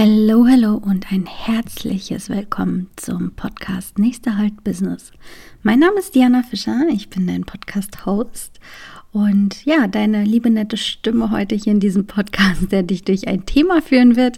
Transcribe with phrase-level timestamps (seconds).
[0.00, 5.10] Hallo, hallo und ein herzliches Willkommen zum Podcast Nächster Halt Business.
[5.64, 8.60] Mein Name ist Diana Fischer, ich bin dein Podcast-Host
[9.10, 13.44] und ja, deine liebe nette Stimme heute hier in diesem Podcast, der dich durch ein
[13.44, 14.36] Thema führen wird,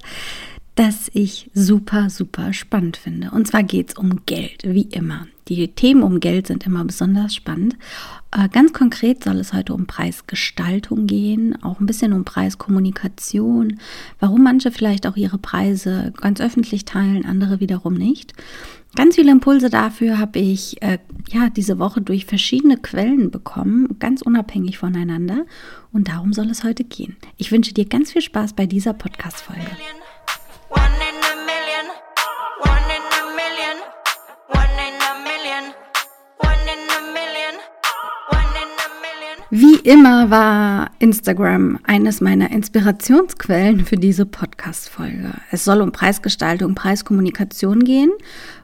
[0.74, 3.30] das ich super, super spannend finde.
[3.32, 5.26] Und zwar geht es um Geld, wie immer.
[5.48, 7.76] Die Themen um Geld sind immer besonders spannend.
[8.30, 13.80] Äh, ganz konkret soll es heute um Preisgestaltung gehen, auch ein bisschen um Preiskommunikation,
[14.20, 18.32] warum manche vielleicht auch ihre Preise ganz öffentlich teilen, andere wiederum nicht.
[18.94, 20.98] Ganz viele Impulse dafür habe ich äh,
[21.30, 25.46] ja diese Woche durch verschiedene Quellen bekommen, ganz unabhängig voneinander.
[25.92, 27.16] Und darum soll es heute gehen.
[27.36, 29.66] Ich wünsche dir ganz viel Spaß bei dieser Podcast-Folge.
[39.52, 45.32] Wie immer war Instagram eines meiner Inspirationsquellen für diese Podcast-Folge.
[45.50, 48.12] Es soll um Preisgestaltung, Preiskommunikation gehen.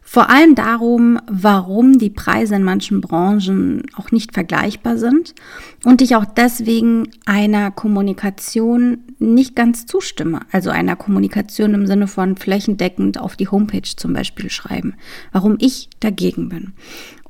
[0.00, 5.34] Vor allem darum, warum die Preise in manchen Branchen auch nicht vergleichbar sind
[5.82, 10.42] und ich auch deswegen einer Kommunikation nicht ganz zustimme.
[10.52, 14.94] Also einer Kommunikation im Sinne von flächendeckend auf die Homepage zum Beispiel schreiben.
[15.32, 16.74] Warum ich dagegen bin.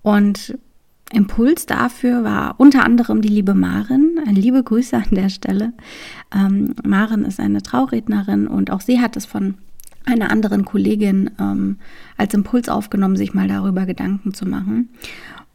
[0.03, 0.59] Und
[1.13, 4.21] Impuls dafür war unter anderem die liebe Maren.
[4.31, 5.73] Liebe Grüße an der Stelle.
[6.35, 9.55] Ähm, Maren ist eine Traurednerin und auch sie hat es von
[10.05, 11.79] einer anderen Kollegin ähm,
[12.17, 14.89] als Impuls aufgenommen, sich mal darüber Gedanken zu machen.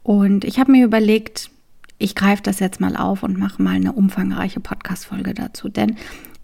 [0.03, 1.51] Und ich habe mir überlegt,
[1.97, 5.69] ich greife das jetzt mal auf und mache mal eine umfangreiche Podcast-Folge dazu.
[5.69, 5.95] Denn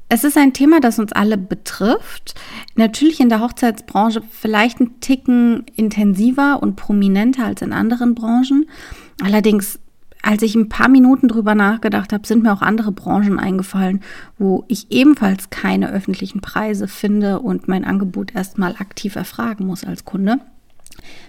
[0.09, 2.35] es ist ein Thema, das uns alle betrifft.
[2.75, 8.69] Natürlich in der Hochzeitsbranche vielleicht ein Ticken intensiver und prominenter als in anderen Branchen.
[9.21, 9.79] Allerdings,
[10.21, 14.01] als ich ein paar Minuten drüber nachgedacht habe, sind mir auch andere Branchen eingefallen,
[14.37, 20.05] wo ich ebenfalls keine öffentlichen Preise finde und mein Angebot erstmal aktiv erfragen muss als
[20.05, 20.39] Kunde.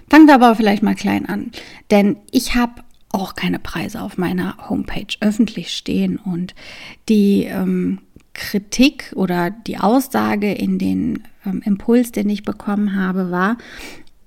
[0.09, 1.51] Fangen wir aber vielleicht mal klein an,
[1.91, 6.55] denn ich habe auch keine Preise auf meiner Homepage öffentlich stehen und
[7.09, 8.01] die ähm,
[8.39, 13.59] Kritik oder die Aussage in den ähm, Impuls, den ich bekommen habe, war,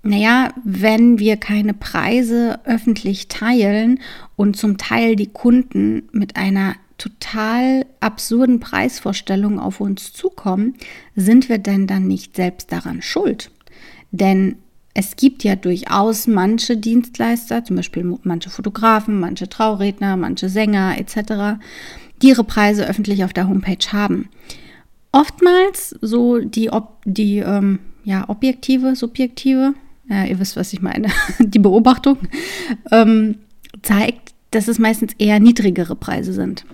[0.03, 3.99] naja, wenn wir keine Preise öffentlich teilen
[4.35, 10.75] und zum Teil die Kunden mit einer total absurden Preisvorstellung auf uns zukommen,
[11.15, 13.49] sind wir denn dann nicht selbst daran schuld?
[14.11, 14.57] Denn
[14.93, 21.61] es gibt ja durchaus manche Dienstleister, zum Beispiel manche Fotografen, manche Trauredner, manche Sänger etc.,
[22.23, 24.29] ihre Preise öffentlich auf der Homepage haben.
[25.11, 26.69] Oftmals so die,
[27.05, 29.73] die ähm, ja, objektive, subjektive,
[30.09, 31.09] ja, ihr wisst, was ich meine,
[31.39, 32.17] die Beobachtung
[32.91, 33.35] ähm,
[33.81, 36.65] zeigt, dass es meistens eher niedrigere Preise sind.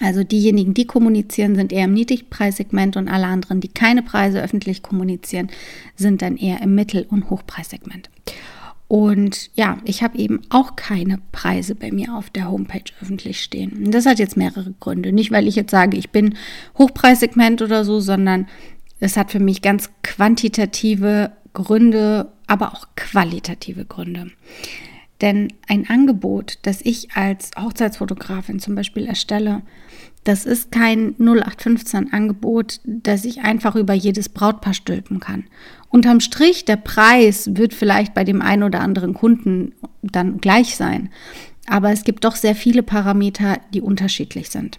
[0.00, 4.82] Also diejenigen, die kommunizieren, sind eher im Niedrigpreissegment und alle anderen, die keine Preise öffentlich
[4.82, 5.50] kommunizieren,
[5.96, 8.10] sind dann eher im Mittel- und Hochpreissegment.
[8.86, 13.72] Und ja, ich habe eben auch keine Preise bei mir auf der Homepage öffentlich stehen.
[13.86, 15.12] Und das hat jetzt mehrere Gründe.
[15.12, 16.36] Nicht, weil ich jetzt sage, ich bin
[16.76, 18.46] Hochpreissegment oder so, sondern
[19.00, 24.30] es hat für mich ganz quantitative Gründe, aber auch qualitative Gründe.
[25.24, 29.62] Denn ein Angebot, das ich als Hochzeitsfotografin zum Beispiel erstelle,
[30.22, 35.44] das ist kein 0815-Angebot, das ich einfach über jedes Brautpaar stülpen kann.
[35.88, 41.08] Unterm Strich, der Preis wird vielleicht bei dem einen oder anderen Kunden dann gleich sein.
[41.66, 44.78] Aber es gibt doch sehr viele Parameter, die unterschiedlich sind.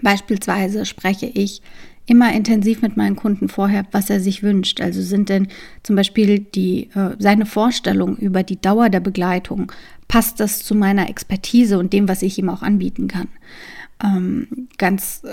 [0.00, 1.60] Beispielsweise spreche ich
[2.06, 4.80] immer intensiv mit meinen Kunden vorher, was er sich wünscht.
[4.80, 5.48] Also sind denn
[5.82, 9.70] zum Beispiel die, äh, seine Vorstellung über die Dauer der Begleitung,
[10.08, 13.28] passt das zu meiner Expertise und dem, was ich ihm auch anbieten kann?
[14.02, 15.32] Ähm, ganz äh,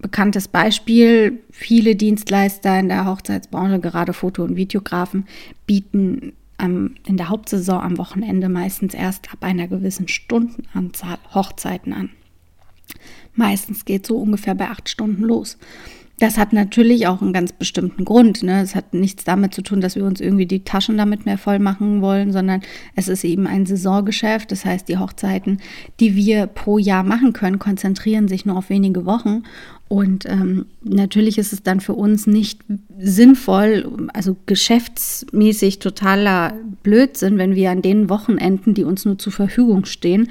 [0.00, 5.26] bekanntes Beispiel, viele Dienstleister in der Hochzeitsbranche, gerade Foto- und Videografen,
[5.66, 12.10] bieten am, in der Hauptsaison am Wochenende meistens erst ab einer gewissen Stundenanzahl Hochzeiten an.
[13.34, 15.58] Meistens geht so ungefähr bei acht Stunden los.
[16.18, 18.42] Das hat natürlich auch einen ganz bestimmten Grund.
[18.42, 18.60] Ne?
[18.60, 21.60] Es hat nichts damit zu tun, dass wir uns irgendwie die Taschen damit mehr voll
[21.60, 22.62] machen wollen, sondern
[22.96, 24.50] es ist eben ein Saisongeschäft.
[24.50, 25.58] Das heißt, die Hochzeiten,
[26.00, 29.44] die wir pro Jahr machen können, konzentrieren sich nur auf wenige Wochen.
[29.86, 32.60] Und ähm, natürlich ist es dann für uns nicht
[32.98, 39.86] sinnvoll, also geschäftsmäßig totaler Blödsinn, wenn wir an den Wochenenden, die uns nur zur Verfügung
[39.86, 40.28] stehen,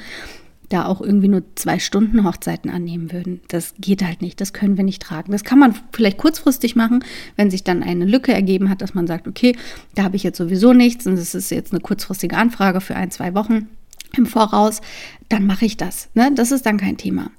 [0.69, 3.41] da auch irgendwie nur zwei Stunden Hochzeiten annehmen würden.
[3.47, 5.31] Das geht halt nicht, das können wir nicht tragen.
[5.31, 7.03] Das kann man vielleicht kurzfristig machen,
[7.35, 9.55] wenn sich dann eine Lücke ergeben hat, dass man sagt, okay,
[9.95, 13.11] da habe ich jetzt sowieso nichts und es ist jetzt eine kurzfristige Anfrage für ein,
[13.11, 13.69] zwei Wochen
[14.17, 14.81] im Voraus,
[15.29, 16.09] dann mache ich das.
[16.13, 16.31] Ne?
[16.33, 17.31] Das ist dann kein Thema.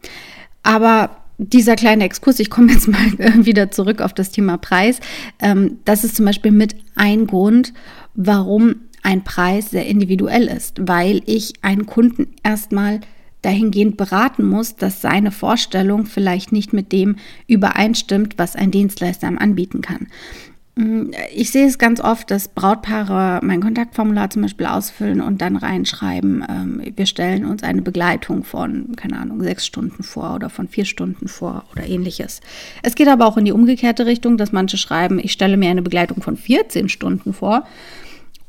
[0.63, 3.07] Aber dieser kleine Exkurs, ich komme jetzt mal
[3.47, 5.01] wieder zurück auf das Thema Preis.
[5.39, 7.73] Ähm, das ist zum Beispiel mit ein Grund,
[8.15, 13.01] warum ein Preis sehr individuell ist, weil ich einen Kunden erstmal
[13.43, 19.39] dahingehend beraten muss, dass seine Vorstellung vielleicht nicht mit dem übereinstimmt, was ein Dienstleister ihm
[19.39, 20.09] anbieten kann.
[20.79, 25.57] Mm, ich sehe es ganz oft, dass Brautpaare mein Kontaktformular zum Beispiel ausfüllen und dann
[25.57, 30.69] reinschreiben, ähm, wir stellen uns eine Begleitung von, keine Ahnung, sechs Stunden vor oder von
[30.69, 32.41] vier Stunden vor oder ähnliches.
[32.85, 35.83] Es geht aber auch in die umgekehrte Richtung, dass manche schreiben, ich stelle mir eine
[35.83, 37.65] Begleitung von 14 Stunden vor.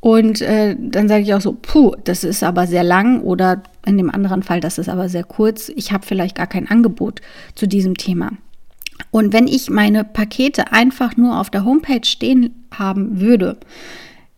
[0.01, 3.97] Und äh, dann sage ich auch so, puh, das ist aber sehr lang oder in
[3.97, 5.69] dem anderen Fall, das ist aber sehr kurz.
[5.75, 7.21] Ich habe vielleicht gar kein Angebot
[7.56, 8.31] zu diesem Thema.
[9.12, 13.57] Und wenn ich meine Pakete einfach nur auf der Homepage stehen haben würde,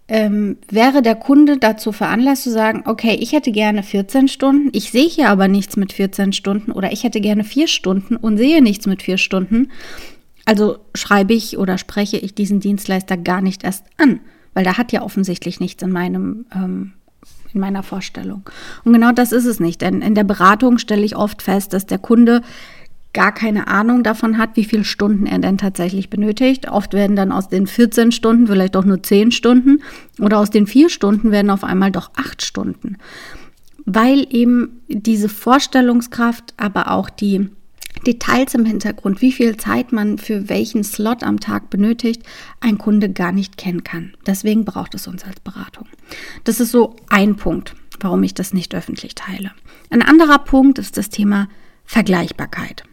[0.07, 4.91] ähm, wäre der Kunde dazu veranlasst zu sagen, okay, ich hätte gerne 14 Stunden, ich
[4.91, 8.61] sehe hier aber nichts mit 14 Stunden oder ich hätte gerne 4 Stunden und sehe
[8.61, 9.69] nichts mit 4 Stunden.
[10.45, 14.19] Also schreibe ich oder spreche ich diesen Dienstleister gar nicht erst an,
[14.53, 16.93] weil da hat ja offensichtlich nichts in meinem ähm,
[17.53, 18.43] in meiner Vorstellung.
[18.83, 21.85] Und genau das ist es nicht, denn in der Beratung stelle ich oft fest, dass
[21.85, 22.41] der Kunde
[23.13, 26.69] gar keine Ahnung davon hat, wie viele Stunden er denn tatsächlich benötigt.
[26.69, 29.81] Oft werden dann aus den 14 Stunden vielleicht doch nur 10 Stunden
[30.19, 32.97] oder aus den 4 Stunden werden auf einmal doch 8 Stunden.
[33.85, 37.49] Weil eben diese Vorstellungskraft, aber auch die
[38.05, 42.23] Details im Hintergrund, wie viel Zeit man für welchen Slot am Tag benötigt,
[42.59, 44.13] ein Kunde gar nicht kennen kann.
[44.25, 45.87] Deswegen braucht es uns als Beratung.
[46.43, 49.51] Das ist so ein Punkt, warum ich das nicht öffentlich teile.
[49.89, 51.47] Ein anderer Punkt ist das Thema
[51.85, 52.83] Vergleichbarkeit.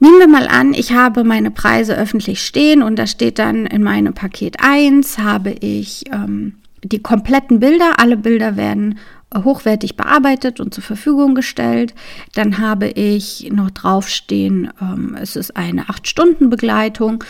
[0.00, 3.82] Nehmen wir mal an, ich habe meine Preise öffentlich stehen und da steht dann in
[3.82, 6.54] meinem Paket 1 habe ich ähm,
[6.84, 7.98] die kompletten Bilder.
[7.98, 8.98] Alle Bilder werden
[9.34, 11.94] hochwertig bearbeitet und zur Verfügung gestellt.
[12.34, 17.24] Dann habe ich noch draufstehen, ähm, es ist eine 8-Stunden-Begleitung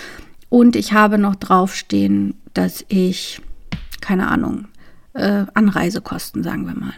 [0.48, 3.40] und ich habe noch draufstehen, dass ich,
[4.00, 4.68] keine Ahnung,
[5.14, 6.94] äh, Anreisekosten, sagen wir mal.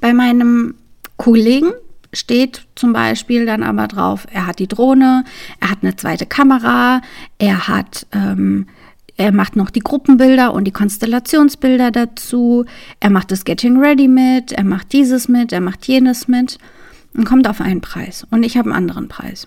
[0.00, 0.74] Bei meinem
[1.16, 1.72] Kollegen
[2.12, 5.24] steht zum Beispiel dann aber drauf, er hat die Drohne,
[5.60, 7.02] er hat eine zweite Kamera,
[7.38, 8.66] er hat, ähm,
[9.18, 12.64] er macht noch die Gruppenbilder und die Konstellationsbilder dazu,
[13.00, 16.58] er macht das Getting Ready mit, er macht dieses mit, er macht jenes mit
[17.14, 18.26] und kommt auf einen Preis.
[18.30, 19.46] Und ich habe einen anderen Preis.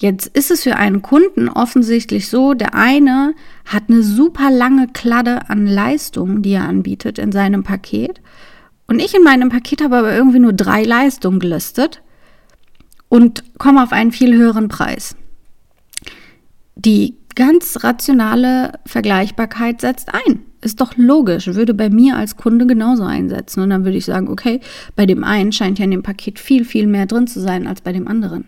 [0.00, 3.34] Jetzt ist es für einen Kunden offensichtlich so, der eine
[3.64, 8.20] hat eine super lange Kladde an Leistungen, die er anbietet in seinem Paket
[8.86, 12.02] und ich in meinem Paket habe aber irgendwie nur drei Leistungen gelistet
[13.08, 15.14] und komme auf einen viel höheren Preis.
[16.74, 20.40] Die ganz rationale Vergleichbarkeit setzt ein.
[20.64, 23.62] Ist doch logisch, würde bei mir als Kunde genauso einsetzen.
[23.62, 24.60] Und dann würde ich sagen, okay,
[24.94, 27.80] bei dem einen scheint ja in dem Paket viel, viel mehr drin zu sein als
[27.80, 28.44] bei dem anderen.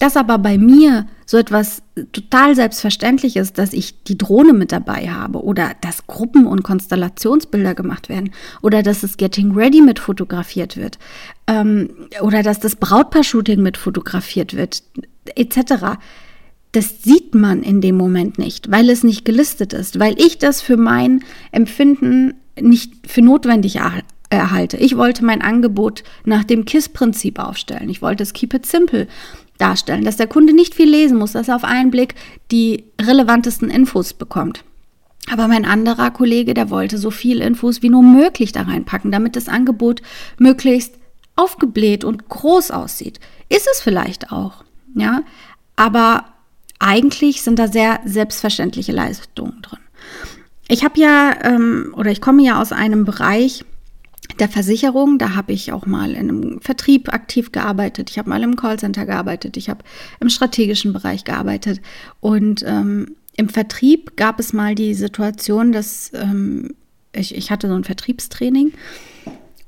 [0.00, 1.82] Dass aber bei mir so etwas
[2.12, 7.76] total selbstverständlich ist, dass ich die Drohne mit dabei habe oder dass Gruppen- und Konstellationsbilder
[7.76, 10.98] gemacht werden oder dass das Getting Ready mit fotografiert wird
[11.46, 11.88] ähm,
[12.20, 14.82] oder dass das Brautpaar-Shooting mit fotografiert wird,
[15.36, 15.98] etc
[16.74, 20.60] das sieht man in dem Moment nicht, weil es nicht gelistet ist, weil ich das
[20.60, 23.78] für mein Empfinden nicht für notwendig
[24.28, 24.76] erhalte.
[24.76, 27.88] Ich wollte mein Angebot nach dem KISS-Prinzip aufstellen.
[27.88, 29.06] Ich wollte es Keep It Simple
[29.58, 32.16] darstellen, dass der Kunde nicht viel lesen muss, dass er auf einen Blick
[32.50, 34.64] die relevantesten Infos bekommt.
[35.30, 39.36] Aber mein anderer Kollege, der wollte so viel Infos wie nur möglich da reinpacken, damit
[39.36, 40.02] das Angebot
[40.38, 40.96] möglichst
[41.36, 43.20] aufgebläht und groß aussieht.
[43.48, 44.64] Ist es vielleicht auch,
[44.96, 45.22] ja,
[45.76, 46.33] aber
[46.84, 49.80] eigentlich sind da sehr selbstverständliche Leistungen drin.
[50.68, 53.64] Ich habe ja, ähm, oder ich komme ja aus einem Bereich
[54.38, 58.42] der Versicherung, da habe ich auch mal in einem Vertrieb aktiv gearbeitet, ich habe mal
[58.42, 59.84] im Callcenter gearbeitet, ich habe
[60.20, 61.80] im strategischen Bereich gearbeitet.
[62.20, 66.74] Und ähm, im Vertrieb gab es mal die Situation, dass ähm,
[67.12, 68.72] ich, ich hatte so ein Vertriebstraining.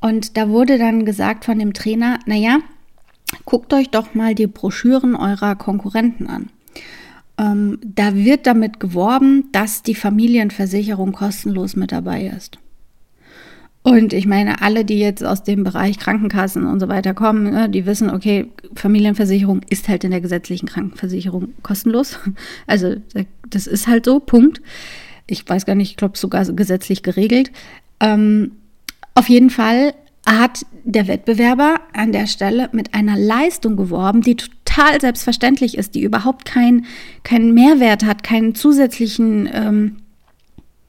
[0.00, 2.58] Und da wurde dann gesagt von dem Trainer, naja,
[3.44, 6.50] guckt euch doch mal die Broschüren eurer Konkurrenten an.
[7.38, 12.58] Ähm, da wird damit geworben, dass die Familienversicherung kostenlos mit dabei ist.
[13.86, 17.68] Und ich meine, alle, die jetzt aus dem Bereich Krankenkassen und so weiter kommen, ne,
[17.68, 22.18] die wissen, okay, Familienversicherung ist halt in der gesetzlichen Krankenversicherung kostenlos.
[22.66, 22.96] Also
[23.48, 24.60] das ist halt so, Punkt.
[25.28, 27.52] Ich weiß gar nicht, ich glaube sogar gesetzlich geregelt.
[28.00, 28.52] Ähm,
[29.14, 29.94] auf jeden Fall
[30.26, 34.36] hat der Wettbewerber an der Stelle mit einer Leistung geworben, die
[34.76, 36.86] total selbstverständlich ist, die überhaupt keinen
[37.22, 39.96] kein Mehrwert hat, keinen zusätzlichen, ähm,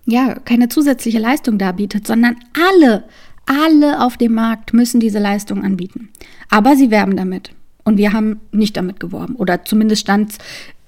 [0.05, 2.37] ja, keine zusätzliche Leistung darbietet, sondern
[2.71, 3.05] alle,
[3.45, 6.09] alle auf dem Markt müssen diese Leistung anbieten.
[6.49, 7.51] Aber sie werben damit.
[7.83, 9.35] Und wir haben nicht damit geworben.
[9.35, 10.33] Oder zumindest stand,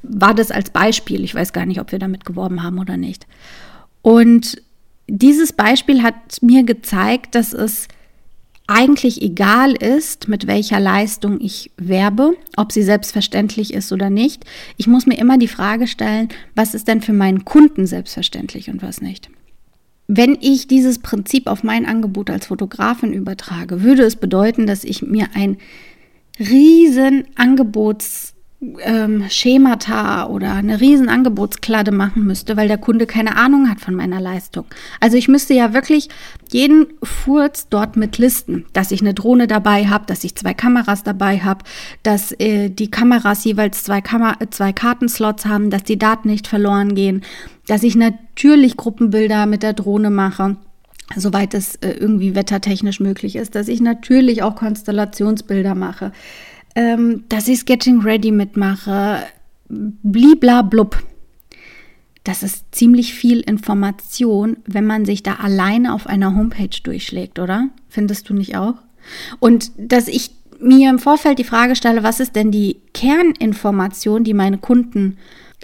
[0.03, 1.23] war das als Beispiel.
[1.23, 3.25] Ich weiß gar nicht, ob wir damit geworben haben oder nicht.
[4.01, 4.61] Und
[5.07, 7.87] dieses Beispiel hat mir gezeigt, dass es
[8.69, 14.45] eigentlich egal ist, mit welcher Leistung ich werbe, ob sie selbstverständlich ist oder nicht.
[14.77, 18.83] Ich muss mir immer die Frage stellen, was ist denn für meinen Kunden selbstverständlich und
[18.83, 19.29] was nicht.
[20.07, 25.01] Wenn ich dieses Prinzip auf mein Angebot als Fotografin übertrage, würde es bedeuten, dass ich
[25.01, 25.57] mir ein
[26.39, 28.33] riesen Angebots
[28.81, 33.95] ähm, Schemata oder eine riesen Angebotskladde machen müsste, weil der Kunde keine Ahnung hat von
[33.95, 34.65] meiner Leistung.
[34.99, 36.09] Also ich müsste ja wirklich
[36.51, 41.03] jeden Furz dort mit listen, dass ich eine Drohne dabei habe, dass ich zwei Kameras
[41.03, 41.63] dabei habe,
[42.03, 46.95] dass äh, die Kameras jeweils zwei, Kamer zwei Kartenslots haben, dass die Daten nicht verloren
[46.95, 47.23] gehen,
[47.67, 50.57] dass ich natürlich Gruppenbilder mit der Drohne mache
[51.15, 56.11] soweit es äh, irgendwie wettertechnisch möglich ist, dass ich natürlich auch Konstellationsbilder mache,
[56.79, 59.23] ähm, dass ich Sketching Ready mitmache,
[59.67, 61.03] bliblablub.
[62.23, 67.67] Das ist ziemlich viel Information, wenn man sich da alleine auf einer Homepage durchschlägt, oder?
[67.89, 68.75] Findest du nicht auch?
[69.39, 70.31] Und dass ich
[70.61, 75.17] mir im Vorfeld die Frage stelle, was ist denn die Kerninformation, die meine Kunden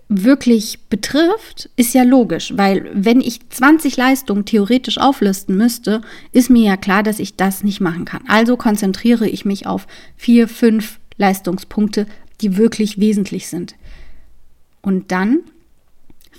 [0.09, 6.63] wirklich betrifft, ist ja logisch, weil wenn ich 20 Leistungen theoretisch auflisten müsste, ist mir
[6.63, 8.21] ja klar, dass ich das nicht machen kann.
[8.27, 12.05] Also konzentriere ich mich auf vier, fünf Leistungspunkte,
[12.41, 13.75] die wirklich wesentlich sind.
[14.81, 15.39] Und dann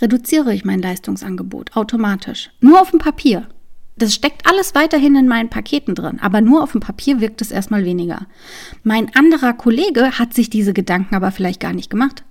[0.00, 2.50] reduziere ich mein Leistungsangebot automatisch.
[2.60, 3.48] Nur auf dem Papier.
[3.98, 7.50] Das steckt alles weiterhin in meinen Paketen drin, aber nur auf dem Papier wirkt es
[7.50, 8.26] erstmal weniger.
[8.82, 12.22] Mein anderer Kollege hat sich diese Gedanken aber vielleicht gar nicht gemacht.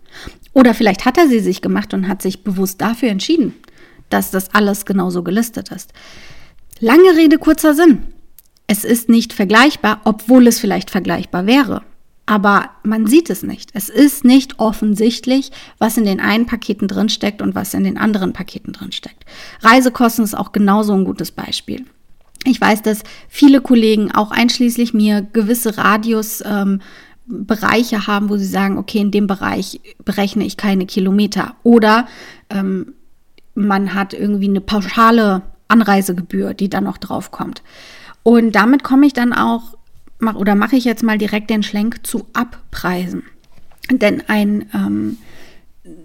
[0.53, 3.55] Oder vielleicht hat er sie sich gemacht und hat sich bewusst dafür entschieden,
[4.09, 5.91] dass das alles genauso gelistet ist.
[6.79, 8.03] Lange Rede, kurzer Sinn.
[8.67, 11.81] Es ist nicht vergleichbar, obwohl es vielleicht vergleichbar wäre.
[12.25, 13.69] Aber man sieht es nicht.
[13.73, 18.33] Es ist nicht offensichtlich, was in den einen Paketen drinsteckt und was in den anderen
[18.33, 19.25] Paketen drinsteckt.
[19.61, 21.85] Reisekosten ist auch genauso ein gutes Beispiel.
[22.43, 26.81] Ich weiß, dass viele Kollegen, auch einschließlich mir, gewisse Radius ähm,
[27.27, 31.55] haben, wo sie sagen, okay, in dem Bereich berechne ich keine Kilometer.
[31.63, 32.07] Oder
[32.49, 32.93] ähm,
[33.55, 37.63] man hat irgendwie eine pauschale Anreisegebühr, die dann noch drauf kommt.
[38.21, 39.74] Und damit komme ich dann auch,
[40.21, 43.23] oder mache ich jetzt mal direkt den Schlenk zu Abpreisen.
[43.91, 45.17] Denn ein ähm,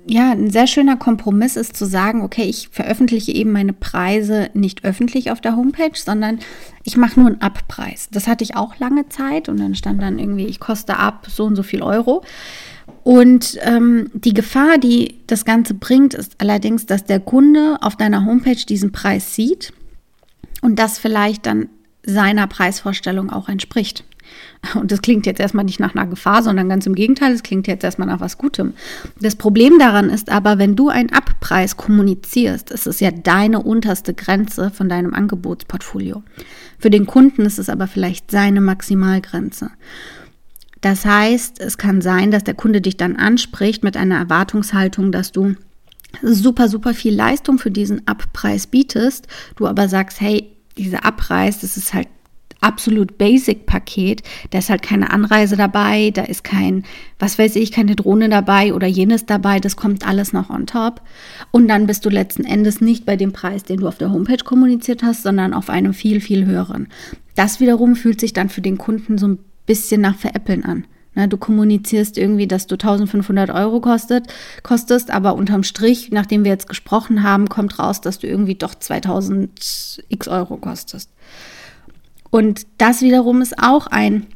[0.07, 4.85] ja, ein sehr schöner Kompromiss ist zu sagen, okay, ich veröffentliche eben meine Preise nicht
[4.85, 6.41] öffentlich auf der Homepage, sondern
[6.85, 8.09] ich mache nur einen Abpreis.
[8.11, 11.45] Das hatte ich auch lange Zeit und dann stand dann irgendwie, ich koste ab so
[11.45, 12.23] und so viel Euro.
[13.05, 18.27] Und ähm, die Gefahr, die das Ganze bringt, ist allerdings, dass der Kunde auf deiner
[18.27, 19.73] Homepage diesen Preis sieht
[20.61, 21.69] und das vielleicht dann
[22.03, 24.05] seiner Preisvorstellung auch entspricht.
[24.75, 27.67] Und das klingt jetzt erstmal nicht nach einer Gefahr, sondern ganz im Gegenteil, es klingt
[27.67, 28.75] jetzt erstmal nach was Gutem.
[29.21, 34.15] Das Problem daran ist aber, wenn du einen Abpreis kommunizierst, ist es ja deine unterste
[34.15, 36.23] Grenze von deinem Angebotsportfolio.
[36.79, 39.71] Für den Kunden ist es aber vielleicht seine Maximalgrenze.
[40.81, 45.33] Das heißt, es kann sein, dass der Kunde dich dann anspricht mit einer Erwartungshaltung, dass
[45.33, 45.57] du
[46.23, 49.27] super, super viel Leistung für diesen Abpreis bietest,
[49.57, 52.09] du aber sagst, hey, dieser Abpreis, das ist halt
[52.61, 54.23] absolut Basic-Paket.
[54.51, 56.85] Da ist halt keine Anreise dabei, da ist kein,
[57.19, 59.61] was weiß ich, keine Drohne dabei oder jenes dabei.
[59.61, 61.01] Das kommt alles noch on top.
[61.51, 64.45] Und dann bist du letzten Endes nicht bei dem Preis, den du auf der Homepage
[64.45, 66.89] kommuniziert hast, sondern auf einem viel, viel höheren.
[67.35, 70.85] Das wiederum fühlt sich dann für den Kunden so ein bisschen nach Veräppeln an.
[71.21, 74.27] Na, du kommunizierst irgendwie, dass du 1500 Euro kostet,
[74.63, 78.75] kostest, aber unterm Strich, nachdem wir jetzt gesprochen haben, kommt raus, dass du irgendwie doch
[78.75, 81.11] 2000 x Euro kostest.
[82.31, 84.29] Und das wiederum ist auch ein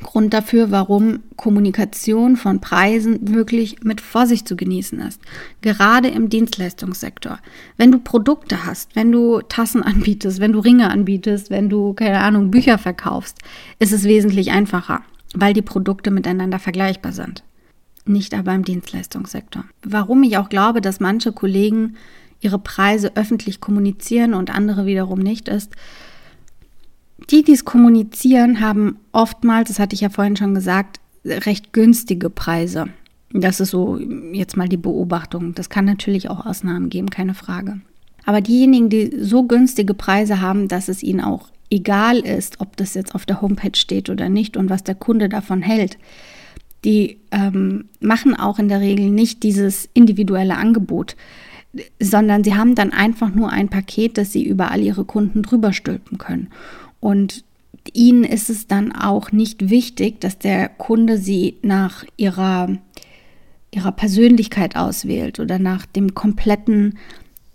[0.00, 5.20] Grund dafür, warum Kommunikation von Preisen wirklich mit Vorsicht zu genießen ist.
[5.60, 7.40] Gerade im Dienstleistungssektor.
[7.78, 12.20] Wenn du Produkte hast, wenn du Tassen anbietest, wenn du Ringe anbietest, wenn du, keine
[12.20, 13.38] Ahnung, Bücher verkaufst,
[13.80, 15.02] ist es wesentlich einfacher,
[15.34, 17.44] weil die Produkte miteinander vergleichbar sind.
[18.04, 19.64] Nicht aber im Dienstleistungssektor.
[19.82, 21.96] Warum ich auch glaube, dass manche Kollegen
[22.40, 25.72] ihre Preise öffentlich kommunizieren und andere wiederum nicht, ist,
[27.30, 32.30] die, die es kommunizieren, haben oftmals, das hatte ich ja vorhin schon gesagt, recht günstige
[32.30, 32.86] Preise.
[33.32, 33.98] Das ist so
[34.32, 35.54] jetzt mal die Beobachtung.
[35.54, 37.80] Das kann natürlich auch Ausnahmen geben, keine Frage.
[38.24, 42.94] Aber diejenigen, die so günstige Preise haben, dass es ihnen auch egal ist, ob das
[42.94, 45.98] jetzt auf der Homepage steht oder nicht und was der Kunde davon hält,
[46.84, 51.16] die ähm, machen auch in der Regel nicht dieses individuelle Angebot,
[52.00, 55.72] sondern sie haben dann einfach nur ein Paket, das sie über all ihre Kunden drüber
[55.72, 56.48] stülpen können.
[57.00, 57.44] Und
[57.92, 62.76] ihnen ist es dann auch nicht wichtig, dass der Kunde sie nach ihrer,
[63.72, 66.98] ihrer Persönlichkeit auswählt oder nach dem kompletten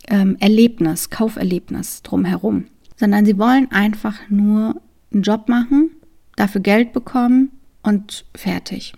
[0.07, 4.81] ähm, Erlebnis, Kauferlebnis drumherum, sondern sie wollen einfach nur
[5.11, 5.91] einen Job machen,
[6.35, 8.93] dafür Geld bekommen und fertig.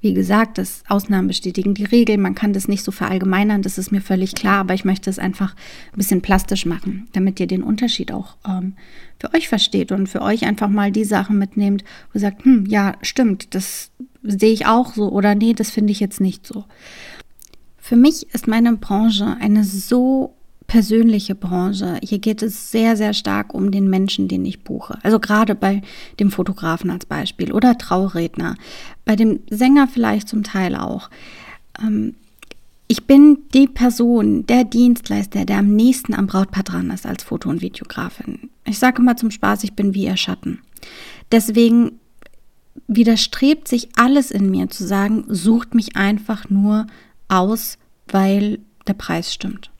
[0.00, 2.16] Wie gesagt, das Ausnahmen bestätigen die Regel.
[2.16, 5.18] Man kann das nicht so verallgemeinern, das ist mir völlig klar, aber ich möchte es
[5.18, 5.56] einfach
[5.92, 8.74] ein bisschen plastisch machen, damit ihr den Unterschied auch ähm,
[9.18, 12.66] für euch versteht und für euch einfach mal die Sachen mitnehmt, wo ihr sagt, hm,
[12.66, 13.90] ja, stimmt, das
[14.22, 16.64] sehe ich auch so oder nee, das finde ich jetzt nicht so.
[17.76, 20.35] Für mich ist meine Branche eine so
[20.66, 21.98] persönliche Branche.
[22.02, 24.98] Hier geht es sehr, sehr stark um den Menschen, den ich buche.
[25.02, 25.82] Also gerade bei
[26.18, 28.56] dem Fotografen als Beispiel oder Trauredner,
[29.04, 31.10] bei dem Sänger vielleicht zum Teil auch.
[31.80, 32.14] Ähm,
[32.88, 37.50] ich bin die Person, der Dienstleister, der am nächsten am Brautpaar dran ist als Foto-
[37.50, 38.50] und Videografin.
[38.64, 40.60] Ich sage immer zum Spaß, ich bin wie ihr Schatten.
[41.32, 41.98] Deswegen
[42.86, 46.86] widerstrebt sich alles in mir zu sagen, sucht mich einfach nur
[47.26, 49.70] aus, weil der Preis stimmt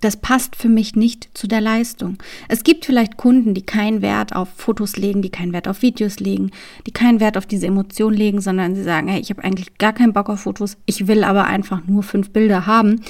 [0.00, 2.18] das passt für mich nicht zu der Leistung.
[2.48, 6.20] Es gibt vielleicht Kunden, die keinen Wert auf Fotos legen, die keinen Wert auf Videos
[6.20, 6.50] legen,
[6.86, 9.92] die keinen Wert auf diese Emotion legen, sondern sie sagen, hey, ich habe eigentlich gar
[9.92, 13.00] keinen Bock auf Fotos, ich will aber einfach nur fünf Bilder haben.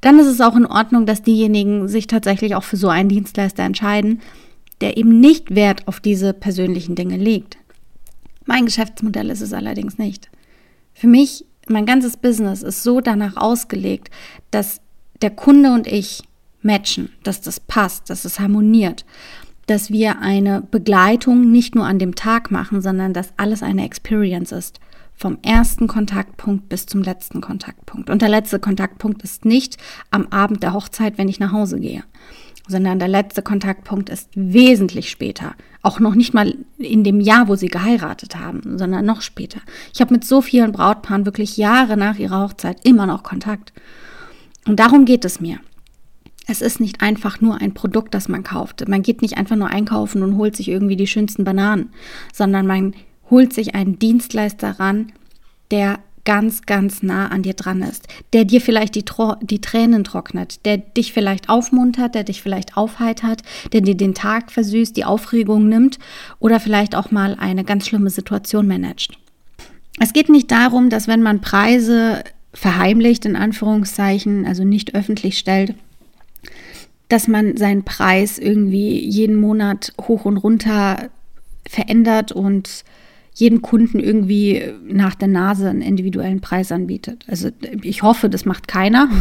[0.00, 3.64] Dann ist es auch in Ordnung, dass diejenigen sich tatsächlich auch für so einen Dienstleister
[3.64, 4.20] entscheiden,
[4.80, 7.58] der eben nicht Wert auf diese persönlichen Dinge legt.
[8.44, 10.30] Mein Geschäftsmodell ist es allerdings nicht.
[10.94, 14.10] Für mich, mein ganzes Business ist so danach ausgelegt,
[14.50, 14.80] dass
[15.22, 16.22] der Kunde und ich
[16.62, 19.04] matchen, dass das passt, dass es harmoniert,
[19.66, 24.52] dass wir eine Begleitung nicht nur an dem Tag machen, sondern dass alles eine Experience
[24.52, 24.80] ist.
[25.14, 28.08] Vom ersten Kontaktpunkt bis zum letzten Kontaktpunkt.
[28.08, 29.76] Und der letzte Kontaktpunkt ist nicht
[30.12, 32.04] am Abend der Hochzeit, wenn ich nach Hause gehe,
[32.68, 35.54] sondern der letzte Kontaktpunkt ist wesentlich später.
[35.82, 39.60] Auch noch nicht mal in dem Jahr, wo sie geheiratet haben, sondern noch später.
[39.92, 43.72] Ich habe mit so vielen Brautpaaren wirklich Jahre nach ihrer Hochzeit immer noch Kontakt.
[44.68, 45.58] Und darum geht es mir.
[46.46, 48.86] Es ist nicht einfach nur ein Produkt, das man kauft.
[48.88, 51.90] Man geht nicht einfach nur einkaufen und holt sich irgendwie die schönsten Bananen,
[52.32, 52.94] sondern man
[53.30, 55.12] holt sich einen Dienstleister ran,
[55.70, 59.04] der ganz, ganz nah an dir dran ist, der dir vielleicht die,
[59.42, 64.52] die Tränen trocknet, der dich vielleicht aufmuntert, der dich vielleicht aufheitert, der dir den Tag
[64.52, 65.98] versüßt, die Aufregung nimmt
[66.38, 69.18] oder vielleicht auch mal eine ganz schlimme Situation managt.
[70.00, 75.74] Es geht nicht darum, dass wenn man Preise verheimlicht, in Anführungszeichen, also nicht öffentlich stellt,
[77.08, 81.10] dass man seinen Preis irgendwie jeden Monat hoch und runter
[81.66, 82.84] verändert und
[83.34, 87.24] jedem Kunden irgendwie nach der Nase einen individuellen Preis anbietet.
[87.28, 87.50] Also
[87.82, 89.08] ich hoffe, das macht keiner.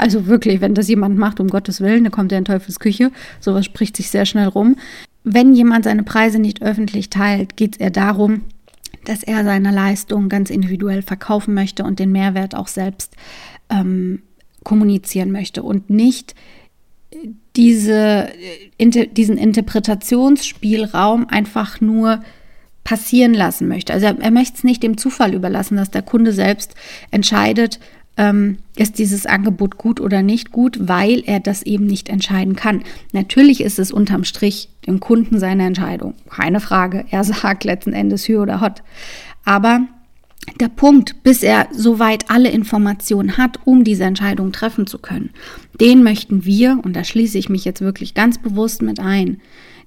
[0.00, 3.10] Also wirklich, wenn das jemand macht, um Gottes Willen, dann kommt er in Teufels Küche.
[3.40, 4.76] Sowas spricht sich sehr schnell rum.
[5.24, 8.42] Wenn jemand seine Preise nicht öffentlich teilt, geht es eher darum,
[9.08, 13.16] dass er seine Leistung ganz individuell verkaufen möchte und den Mehrwert auch selbst
[13.70, 14.22] ähm,
[14.64, 16.34] kommunizieren möchte und nicht
[17.56, 18.28] diese,
[18.76, 22.22] inter, diesen Interpretationsspielraum einfach nur
[22.84, 23.92] passieren lassen möchte.
[23.92, 26.74] Also er, er möchte es nicht dem Zufall überlassen, dass der Kunde selbst
[27.10, 27.80] entscheidet,
[28.18, 32.82] ähm, ist dieses Angebot gut oder nicht gut, weil er das eben nicht entscheiden kann.
[33.12, 36.14] Natürlich ist es unterm Strich dem Kunden seine Entscheidung.
[36.28, 37.06] Keine Frage.
[37.10, 38.82] Er sagt letzten Endes Hü oder Hot.
[39.44, 39.86] Aber
[40.60, 45.30] der Punkt, bis er soweit alle Informationen hat, um diese Entscheidung treffen zu können,
[45.80, 49.40] den möchten wir, und da schließe ich mich jetzt wirklich ganz bewusst mit ein,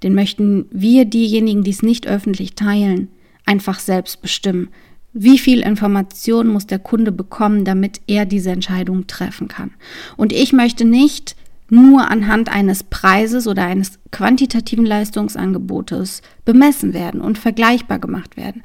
[0.03, 3.09] den möchten wir diejenigen, die es nicht öffentlich teilen,
[3.45, 4.69] einfach selbst bestimmen.
[5.13, 9.71] Wie viel Information muss der Kunde bekommen, damit er diese Entscheidung treffen kann?
[10.15, 11.35] Und ich möchte nicht
[11.69, 18.61] nur anhand eines Preises oder eines quantitativen Leistungsangebotes bemessen werden und vergleichbar gemacht werden,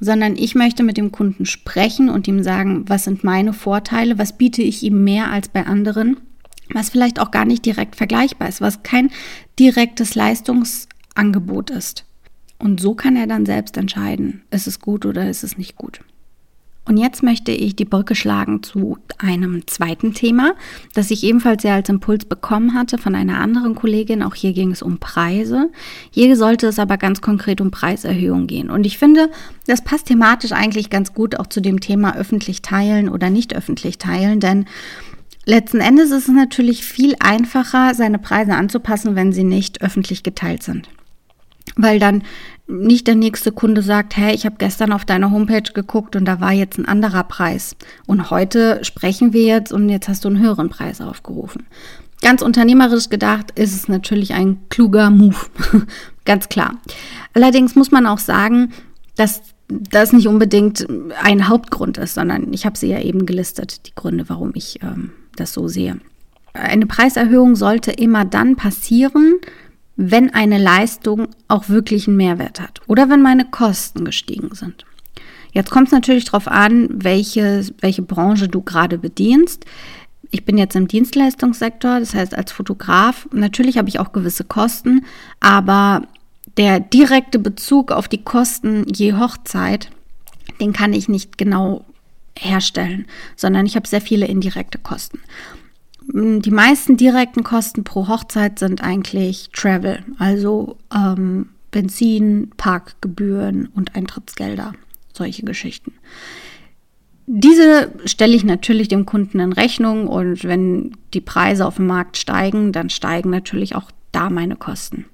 [0.00, 4.36] sondern ich möchte mit dem Kunden sprechen und ihm sagen, was sind meine Vorteile, was
[4.36, 6.18] biete ich ihm mehr als bei anderen,
[6.72, 9.10] was vielleicht auch gar nicht direkt vergleichbar ist, was kein
[9.58, 12.04] direktes Leistungsangebot ist.
[12.64, 16.00] Und so kann er dann selbst entscheiden, ist es gut oder ist es nicht gut.
[16.86, 20.54] Und jetzt möchte ich die Brücke schlagen zu einem zweiten Thema,
[20.94, 24.22] das ich ebenfalls ja als Impuls bekommen hatte von einer anderen Kollegin.
[24.22, 25.70] Auch hier ging es um Preise.
[26.10, 28.70] Hier sollte es aber ganz konkret um Preiserhöhung gehen.
[28.70, 29.30] Und ich finde,
[29.66, 33.98] das passt thematisch eigentlich ganz gut auch zu dem Thema öffentlich teilen oder nicht öffentlich
[33.98, 34.64] teilen, denn
[35.44, 40.62] letzten Endes ist es natürlich viel einfacher, seine Preise anzupassen, wenn sie nicht öffentlich geteilt
[40.62, 40.88] sind
[41.76, 42.22] weil dann
[42.66, 46.40] nicht der nächste Kunde sagt, hey, ich habe gestern auf deiner Homepage geguckt und da
[46.40, 47.76] war jetzt ein anderer Preis.
[48.06, 51.66] Und heute sprechen wir jetzt und jetzt hast du einen höheren Preis aufgerufen.
[52.22, 55.36] Ganz unternehmerisch gedacht ist es natürlich ein kluger Move.
[56.24, 56.76] ganz klar.
[57.34, 58.72] Allerdings muss man auch sagen,
[59.16, 60.86] dass das nicht unbedingt
[61.22, 65.12] ein Hauptgrund ist, sondern ich habe sie ja eben gelistet, die Gründe, warum ich ähm,
[65.36, 65.98] das so sehe.
[66.54, 69.34] Eine Preiserhöhung sollte immer dann passieren,
[69.96, 74.84] wenn eine Leistung auch wirklich einen Mehrwert hat oder wenn meine Kosten gestiegen sind.
[75.52, 79.64] Jetzt kommt es natürlich darauf an, welche, welche Branche du gerade bedienst.
[80.32, 85.04] Ich bin jetzt im Dienstleistungssektor, das heißt als Fotograf, natürlich habe ich auch gewisse Kosten,
[85.38, 86.02] aber
[86.56, 89.90] der direkte Bezug auf die Kosten je Hochzeit,
[90.60, 91.84] den kann ich nicht genau
[92.36, 95.20] herstellen, sondern ich habe sehr viele indirekte Kosten.
[96.06, 104.74] Die meisten direkten Kosten pro Hochzeit sind eigentlich Travel, also ähm, Benzin, Parkgebühren und Eintrittsgelder,
[105.12, 105.92] solche Geschichten.
[107.26, 112.18] Diese stelle ich natürlich dem Kunden in Rechnung und wenn die Preise auf dem Markt
[112.18, 115.06] steigen, dann steigen natürlich auch da meine Kosten.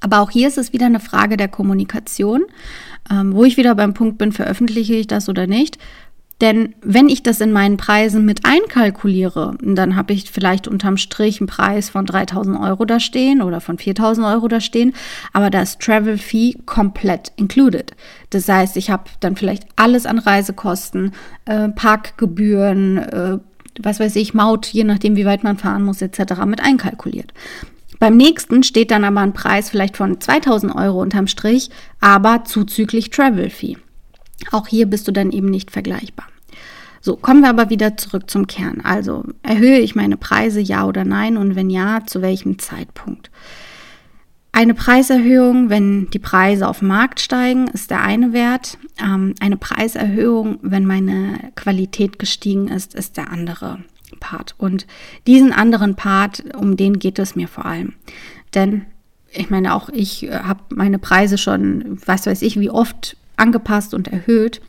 [0.00, 2.44] Aber auch hier ist es wieder eine Frage der Kommunikation,
[3.10, 5.78] ähm, wo ich wieder beim Punkt bin, veröffentliche ich das oder nicht.
[6.44, 11.40] Denn wenn ich das in meinen Preisen mit einkalkuliere, dann habe ich vielleicht unterm Strich
[11.40, 14.92] einen Preis von 3000 Euro da stehen oder von 4000 Euro da stehen,
[15.32, 17.92] aber da ist Travel Fee komplett included.
[18.28, 21.12] Das heißt, ich habe dann vielleicht alles an Reisekosten,
[21.46, 23.38] äh, Parkgebühren, äh,
[23.80, 26.44] was weiß ich, Maut, je nachdem, wie weit man fahren muss, etc.
[26.44, 27.32] mit einkalkuliert.
[28.00, 31.70] Beim nächsten steht dann aber ein Preis vielleicht von 2000 Euro unterm Strich,
[32.02, 33.78] aber zuzüglich Travel Fee.
[34.50, 36.26] Auch hier bist du dann eben nicht vergleichbar.
[37.04, 38.80] So, kommen wir aber wieder zurück zum Kern.
[38.82, 41.36] Also, erhöhe ich meine Preise, ja oder nein?
[41.36, 43.30] Und wenn ja, zu welchem Zeitpunkt?
[44.52, 48.78] Eine Preiserhöhung, wenn die Preise auf dem Markt steigen, ist der eine Wert.
[48.98, 53.80] Ähm, eine Preiserhöhung, wenn meine Qualität gestiegen ist, ist der andere.
[54.18, 54.54] Part.
[54.56, 54.86] Und
[55.26, 57.92] diesen anderen Part, um den geht es mir vor allem.
[58.54, 58.86] Denn
[59.30, 63.92] ich meine, auch ich äh, habe meine Preise schon, was weiß ich, wie oft angepasst
[63.92, 64.62] und erhöht.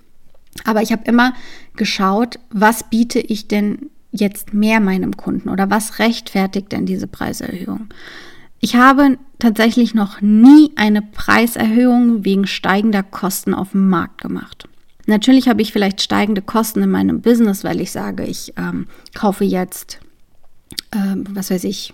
[0.64, 1.34] Aber ich habe immer
[1.76, 7.90] geschaut, was biete ich denn jetzt mehr meinem Kunden oder was rechtfertigt denn diese Preiserhöhung?
[8.62, 14.68] Ich habe tatsächlich noch nie eine Preiserhöhung wegen steigender Kosten auf dem Markt gemacht.
[15.06, 19.44] Natürlich habe ich vielleicht steigende Kosten in meinem Business, weil ich sage, ich ähm, kaufe
[19.44, 20.00] jetzt,
[20.94, 21.94] ähm, was weiß ich,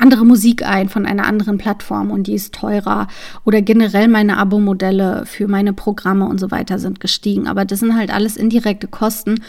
[0.00, 3.08] andere Musik ein von einer anderen Plattform und die ist teurer
[3.44, 7.46] oder generell meine Abo-Modelle für meine Programme und so weiter sind gestiegen.
[7.46, 9.40] Aber das sind halt alles indirekte Kosten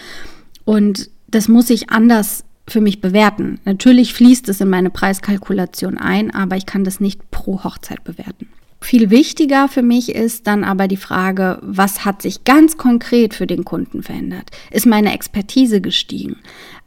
[0.65, 3.59] und das muss ich anders für mich bewerten.
[3.65, 8.47] Natürlich fließt es in meine Preiskalkulation ein, aber ich kann das nicht pro Hochzeit bewerten.
[8.83, 13.45] Viel wichtiger für mich ist dann aber die Frage, was hat sich ganz konkret für
[13.45, 14.49] den Kunden verändert?
[14.71, 16.37] Ist meine Expertise gestiegen?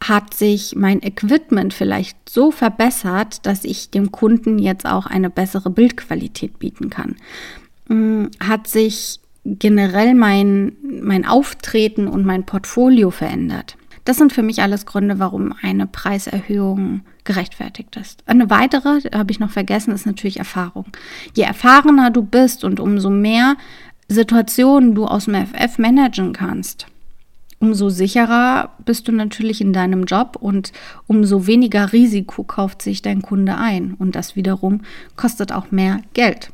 [0.02, 5.70] Hat sich mein Equipment vielleicht so verbessert, dass ich dem Kunden jetzt auch eine bessere
[5.70, 7.14] Bildqualität bieten kann?
[7.88, 13.76] Hm, hat sich generell mein, mein Auftreten und mein Portfolio verändert?
[14.04, 18.22] Das sind für mich alles Gründe, warum eine Preiserhöhung gerechtfertigt ist.
[18.26, 20.86] Eine weitere, habe ich noch vergessen, ist natürlich Erfahrung.
[21.34, 23.56] Je erfahrener du bist und umso mehr
[24.08, 26.86] Situationen du aus dem FF managen kannst,
[27.60, 30.72] umso sicherer bist du natürlich in deinem Job und
[31.06, 33.94] umso weniger Risiko kauft sich dein Kunde ein.
[33.94, 34.82] Und das wiederum
[35.16, 36.50] kostet auch mehr Geld.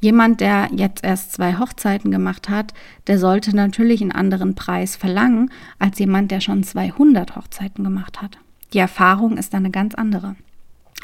[0.00, 2.74] Jemand, der jetzt erst zwei Hochzeiten gemacht hat,
[3.06, 8.38] der sollte natürlich einen anderen Preis verlangen als jemand, der schon 200 Hochzeiten gemacht hat.
[8.72, 10.36] Die Erfahrung ist dann eine ganz andere.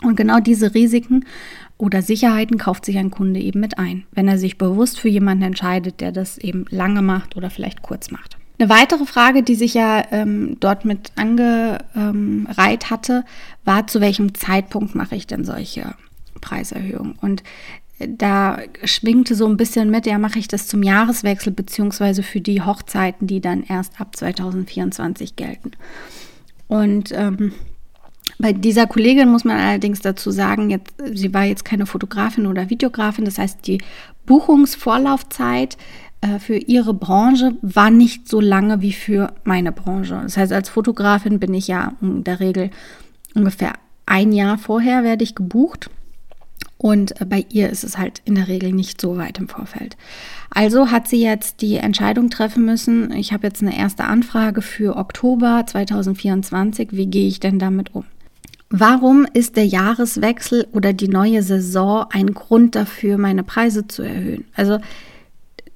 [0.03, 1.25] Und genau diese Risiken
[1.77, 5.45] oder Sicherheiten kauft sich ein Kunde eben mit ein, wenn er sich bewusst für jemanden
[5.45, 8.37] entscheidet, der das eben lange macht oder vielleicht kurz macht.
[8.59, 13.25] Eine weitere Frage, die sich ja ähm, dort mit angereiht hatte,
[13.65, 15.95] war, zu welchem Zeitpunkt mache ich denn solche
[16.43, 17.15] Preiserhöhungen?
[17.21, 17.43] Und
[18.09, 22.63] da schwingte so ein bisschen mit, ja, mache ich das zum Jahreswechsel beziehungsweise für die
[22.63, 25.73] Hochzeiten, die dann erst ab 2024 gelten.
[26.67, 27.53] Und ähm,
[28.39, 32.71] bei dieser Kollegin muss man allerdings dazu sagen, jetzt, sie war jetzt keine Fotografin oder
[32.71, 33.83] Videografin, das heißt, die
[34.25, 35.77] Buchungsvorlaufzeit
[36.23, 40.21] äh, für ihre Branche war nicht so lange wie für meine Branche.
[40.23, 42.71] Das heißt, als Fotografin bin ich ja in der Regel
[43.35, 43.75] ungefähr
[44.07, 45.91] ein Jahr vorher werde ich gebucht
[46.81, 49.99] und äh, bei ihr ist es halt in der Regel nicht so weit im Vorfeld.
[50.49, 53.13] Also hat sie jetzt die Entscheidung treffen müssen.
[53.13, 56.89] Ich habe jetzt eine erste Anfrage für Oktober 2024.
[56.93, 58.05] Wie gehe ich denn damit um?
[58.71, 64.45] Warum ist der Jahreswechsel oder die neue Saison ein Grund dafür, meine Preise zu erhöhen?
[64.55, 64.79] Also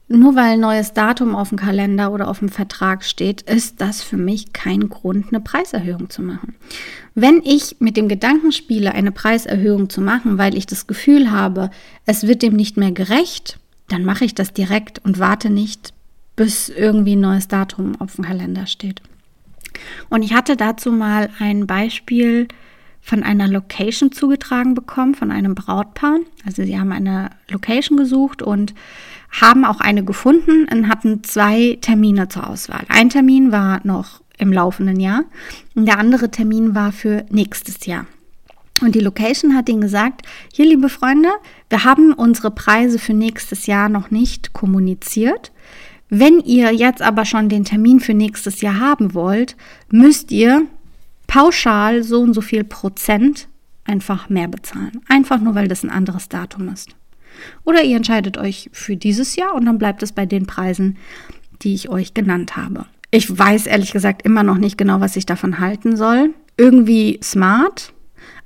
[0.09, 4.03] nur weil ein neues Datum auf dem Kalender oder auf dem Vertrag steht, ist das
[4.03, 6.55] für mich kein Grund, eine Preiserhöhung zu machen.
[7.15, 11.71] Wenn ich mit dem Gedanken spiele, eine Preiserhöhung zu machen, weil ich das Gefühl habe,
[12.05, 15.95] es wird dem nicht mehr gerecht, dann mache ich das direkt und warte nicht,
[16.37, 19.01] bis irgendwie ein neues Datum auf dem Kalender steht.
[20.09, 22.49] Und ich hatte dazu mal ein Beispiel
[23.01, 26.21] von einer Location zugetragen bekommen, von einem Brautpaar.
[26.47, 28.75] Also sie haben eine Location gesucht und
[29.41, 32.85] haben auch eine gefunden und hatten zwei Termine zur Auswahl.
[32.89, 35.25] Ein Termin war noch im laufenden Jahr
[35.75, 38.07] und der andere Termin war für nächstes Jahr.
[38.83, 41.29] Und die Location hat ihnen gesagt, hier liebe Freunde,
[41.69, 45.53] wir haben unsere Preise für nächstes Jahr noch nicht kommuniziert.
[46.09, 49.57] Wenn ihr jetzt aber schon den Termin für nächstes Jahr haben wollt,
[49.91, 50.63] müsst ihr
[51.27, 53.49] pauschal so und so viel Prozent
[53.85, 55.01] einfach mehr bezahlen.
[55.09, 56.95] Einfach nur, weil das ein anderes Datum ist.
[57.65, 60.97] Oder ihr entscheidet euch für dieses Jahr und dann bleibt es bei den Preisen,
[61.63, 62.87] die ich euch genannt habe.
[63.11, 66.31] Ich weiß ehrlich gesagt immer noch nicht genau, was ich davon halten soll.
[66.57, 67.93] Irgendwie smart,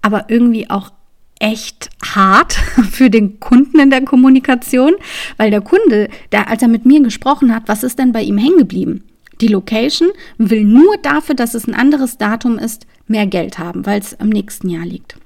[0.02, 0.92] aber irgendwie auch
[1.40, 2.52] echt hart
[2.90, 4.94] für den Kunden in der Kommunikation,
[5.36, 8.38] weil der Kunde, der, als er mit mir gesprochen hat, was ist denn bei ihm
[8.38, 9.04] hängen geblieben?
[9.40, 14.00] Die Location will nur dafür, dass es ein anderes Datum ist, mehr Geld haben, weil
[14.00, 15.16] es im nächsten Jahr liegt.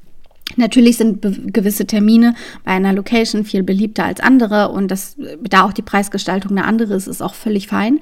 [0.57, 5.73] Natürlich sind gewisse Termine bei einer Location viel beliebter als andere und das, da auch
[5.73, 8.01] die Preisgestaltung eine andere ist, ist auch völlig fein.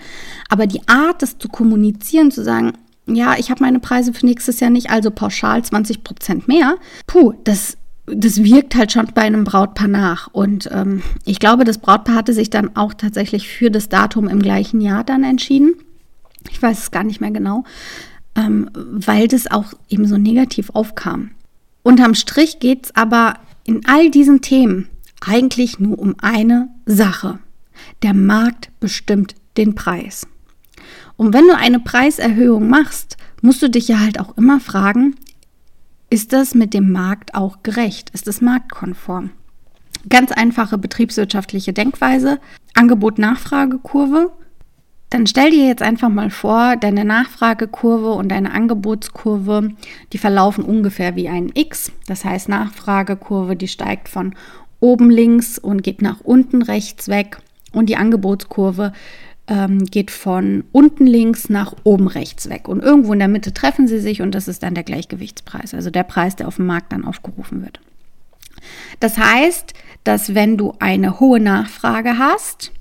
[0.48, 2.72] Aber die Art, das zu kommunizieren, zu sagen,
[3.06, 6.76] ja, ich habe meine Preise für nächstes Jahr nicht, also pauschal 20 Prozent mehr,
[7.06, 7.76] puh, das
[8.12, 10.28] das wirkt halt schon bei einem Brautpaar nach.
[10.32, 14.42] Und ähm, ich glaube, das Brautpaar hatte sich dann auch tatsächlich für das Datum im
[14.42, 15.74] gleichen Jahr dann entschieden.
[16.50, 17.64] Ich weiß es gar nicht mehr genau,
[18.34, 21.30] ähm, weil das auch eben so negativ aufkam.
[21.90, 24.88] Unterm Strich geht es aber in all diesen Themen
[25.26, 27.40] eigentlich nur um eine Sache.
[28.04, 30.24] Der Markt bestimmt den Preis.
[31.16, 35.16] Und wenn du eine Preiserhöhung machst, musst du dich ja halt auch immer fragen,
[36.10, 38.10] ist das mit dem Markt auch gerecht?
[38.10, 39.30] Ist es marktkonform?
[40.08, 42.38] Ganz einfache betriebswirtschaftliche Denkweise,
[42.74, 44.30] Angebot-Nachfrage-Kurve.
[45.10, 49.70] Dann stell dir jetzt einfach mal vor, deine Nachfragekurve und deine Angebotskurve,
[50.12, 51.90] die verlaufen ungefähr wie ein X.
[52.06, 54.36] Das heißt, Nachfragekurve, die steigt von
[54.78, 57.38] oben links und geht nach unten rechts weg.
[57.72, 58.92] Und die Angebotskurve
[59.48, 62.68] ähm, geht von unten links nach oben rechts weg.
[62.68, 65.90] Und irgendwo in der Mitte treffen sie sich und das ist dann der Gleichgewichtspreis, also
[65.90, 67.80] der Preis, der auf dem Markt dann aufgerufen wird.
[69.00, 72.72] Das heißt, dass wenn du eine hohe Nachfrage hast,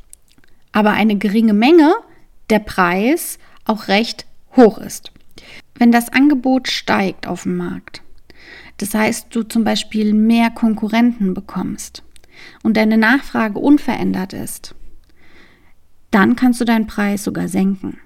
[0.71, 1.95] aber eine geringe Menge,
[2.49, 5.11] der Preis auch recht hoch ist.
[5.75, 8.01] Wenn das Angebot steigt auf dem Markt,
[8.77, 12.03] das heißt, du zum Beispiel mehr Konkurrenten bekommst
[12.63, 14.75] und deine Nachfrage unverändert ist,
[16.11, 17.99] dann kannst du deinen Preis sogar senken.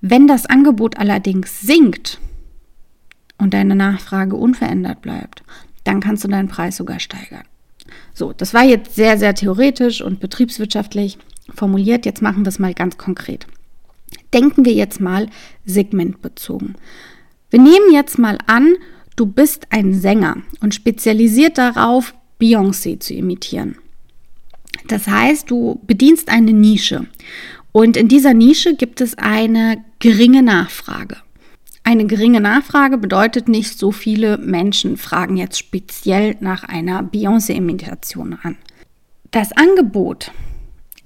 [0.00, 2.20] Wenn das Angebot allerdings sinkt
[3.38, 5.42] und deine Nachfrage unverändert bleibt,
[5.84, 7.44] dann kannst du deinen Preis sogar steigern.
[8.12, 11.18] So, das war jetzt sehr, sehr theoretisch und betriebswirtschaftlich
[11.52, 12.06] formuliert.
[12.06, 13.46] Jetzt machen wir es mal ganz konkret.
[14.32, 15.28] Denken wir jetzt mal
[15.64, 16.76] segmentbezogen.
[17.50, 18.74] Wir nehmen jetzt mal an,
[19.16, 23.76] du bist ein Sänger und spezialisiert darauf, Beyoncé zu imitieren.
[24.88, 27.06] Das heißt, du bedienst eine Nische
[27.72, 31.16] und in dieser Nische gibt es eine geringe Nachfrage.
[31.84, 38.56] Eine geringe Nachfrage bedeutet nicht, so viele Menschen fragen jetzt speziell nach einer Beyoncé-Imitation an.
[39.30, 40.32] Das Angebot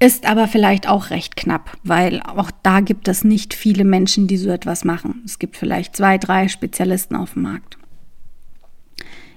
[0.01, 4.37] ist aber vielleicht auch recht knapp, weil auch da gibt es nicht viele Menschen, die
[4.37, 5.23] so etwas machen.
[5.25, 7.79] Es gibt vielleicht zwei, drei Spezialisten auf dem Markt.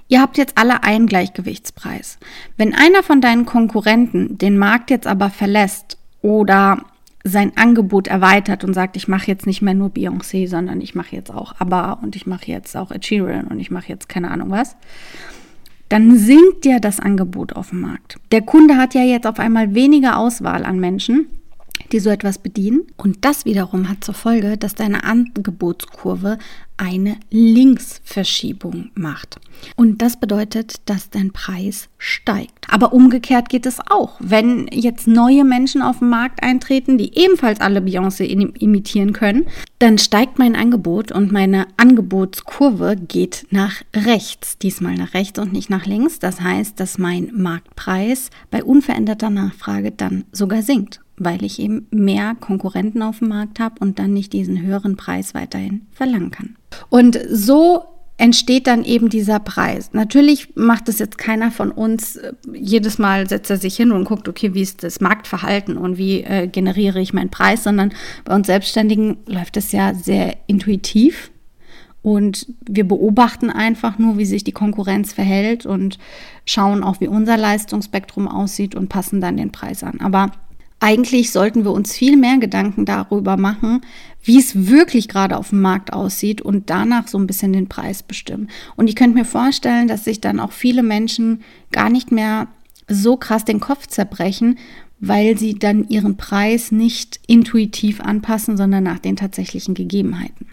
[0.08, 2.20] Ihr habt jetzt alle einen Gleichgewichtspreis.
[2.58, 6.84] Wenn einer von deinen Konkurrenten den Markt jetzt aber verlässt oder
[7.24, 11.16] sein Angebot erweitert und sagt, ich mache jetzt nicht mehr nur Beyoncé, sondern ich mache
[11.16, 14.50] jetzt auch ABBA und ich mache jetzt auch Ed und ich mache jetzt keine Ahnung
[14.50, 14.76] was,
[15.92, 18.18] dann sinkt ja das Angebot auf dem Markt.
[18.32, 21.28] Der Kunde hat ja jetzt auf einmal weniger Auswahl an Menschen
[21.92, 22.84] die so etwas bedienen.
[22.98, 26.38] Und das wiederum hat zur Folge, dass deine Angebotskurve
[26.78, 29.40] eine Linksverschiebung macht.
[29.76, 32.66] Und das bedeutet, dass dein Preis steigt.
[32.70, 34.16] Aber umgekehrt geht es auch.
[34.20, 39.46] Wenn jetzt neue Menschen auf den Markt eintreten, die ebenfalls alle Beyoncé imitieren können,
[39.78, 44.58] dann steigt mein Angebot und meine Angebotskurve geht nach rechts.
[44.58, 46.18] Diesmal nach rechts und nicht nach links.
[46.18, 52.36] Das heißt, dass mein Marktpreis bei unveränderter Nachfrage dann sogar sinkt weil ich eben mehr
[52.40, 56.56] Konkurrenten auf dem Markt habe und dann nicht diesen höheren Preis weiterhin verlangen kann.
[56.90, 57.86] Und so
[58.18, 59.92] entsteht dann eben dieser Preis.
[59.94, 64.06] Natürlich macht es jetzt keiner von uns, äh, jedes Mal setzt er sich hin und
[64.06, 68.36] guckt, okay, wie ist das Marktverhalten und wie äh, generiere ich meinen Preis, sondern bei
[68.36, 71.32] uns Selbstständigen läuft es ja sehr intuitiv
[72.04, 76.00] und wir beobachten einfach nur, wie sich die Konkurrenz verhält und
[76.46, 80.00] schauen auch, wie unser Leistungsspektrum aussieht und passen dann den Preis an.
[80.02, 80.32] Aber
[80.82, 83.82] eigentlich sollten wir uns viel mehr Gedanken darüber machen,
[84.24, 88.04] wie es wirklich gerade auf dem Markt aussieht und danach so ein bisschen den Preis
[88.04, 88.50] bestimmen.
[88.76, 91.42] Und ich könnte mir vorstellen, dass sich dann auch viele Menschen
[91.72, 92.48] gar nicht mehr
[92.88, 94.58] so krass den Kopf zerbrechen,
[95.00, 100.48] weil sie dann ihren Preis nicht intuitiv anpassen, sondern nach den tatsächlichen Gegebenheiten.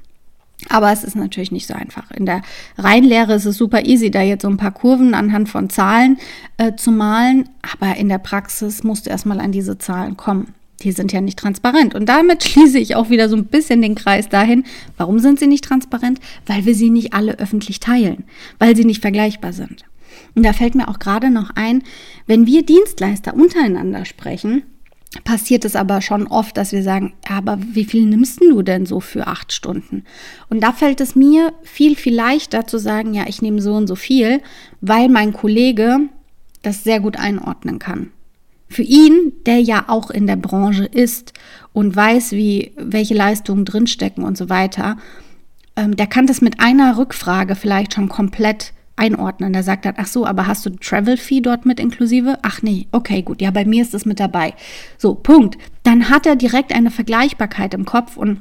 [0.68, 2.10] Aber es ist natürlich nicht so einfach.
[2.10, 2.42] In der
[2.76, 6.18] Reinlehre ist es super easy, da jetzt so ein paar Kurven anhand von Zahlen
[6.56, 7.48] äh, zu malen.
[7.74, 10.54] Aber in der Praxis musst du erstmal an diese Zahlen kommen.
[10.82, 11.94] Die sind ja nicht transparent.
[11.94, 14.64] Und damit schließe ich auch wieder so ein bisschen den Kreis dahin.
[14.96, 16.18] Warum sind sie nicht transparent?
[16.46, 18.24] Weil wir sie nicht alle öffentlich teilen,
[18.58, 19.84] weil sie nicht vergleichbar sind.
[20.34, 21.82] Und da fällt mir auch gerade noch ein,
[22.26, 24.62] wenn wir Dienstleister untereinander sprechen,
[25.24, 29.00] passiert es aber schon oft, dass wir sagen, aber wie viel nimmst du denn so
[29.00, 30.04] für acht Stunden?
[30.48, 33.86] Und da fällt es mir viel, viel leichter zu sagen, ja, ich nehme so und
[33.86, 34.40] so viel,
[34.80, 36.00] weil mein Kollege
[36.62, 38.10] das sehr gut einordnen kann.
[38.68, 41.32] Für ihn, der ja auch in der Branche ist
[41.72, 44.98] und weiß, wie, welche Leistungen drinstecken und so weiter,
[45.76, 49.52] ähm, der kann das mit einer Rückfrage vielleicht schon komplett einordnen.
[49.52, 52.38] Der sagt dann, ach so, aber hast du Travel Fee dort mit inklusive?
[52.42, 54.54] Ach nee, okay, gut, ja, bei mir ist das mit dabei.
[54.96, 55.58] So, Punkt.
[55.82, 58.40] Dann hat er direkt eine Vergleichbarkeit im Kopf und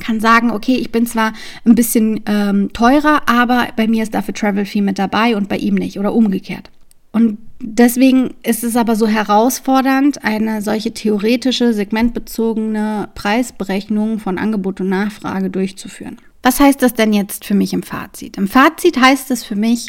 [0.00, 1.32] kann sagen, okay, ich bin zwar
[1.64, 5.56] ein bisschen ähm, teurer, aber bei mir ist dafür Travel Fee mit dabei und bei
[5.56, 6.70] ihm nicht oder umgekehrt.
[7.12, 14.90] Und deswegen ist es aber so herausfordernd, eine solche theoretische, segmentbezogene Preisberechnung von Angebot und
[14.90, 16.18] Nachfrage durchzuführen.
[16.46, 18.36] Was heißt das denn jetzt für mich im Fazit?
[18.36, 19.88] Im Fazit heißt es für mich,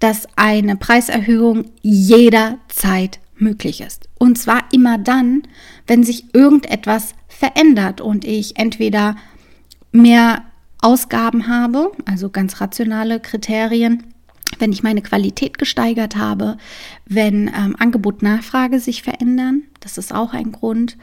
[0.00, 4.08] dass eine Preiserhöhung jederzeit möglich ist.
[4.18, 5.44] Und zwar immer dann,
[5.86, 9.14] wenn sich irgendetwas verändert und ich entweder
[9.92, 10.42] mehr
[10.82, 14.12] Ausgaben habe, also ganz rationale Kriterien,
[14.58, 16.56] wenn ich meine Qualität gesteigert habe,
[17.04, 20.96] wenn ähm, Angebot-Nachfrage sich verändern, das ist auch ein Grund,